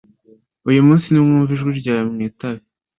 uyu 0.69 0.85
munsi 0.87 1.07
nimwumva 1.09 1.51
ijwi 1.55 1.71
ryayo 1.79 2.03
mwitabe 2.13 2.61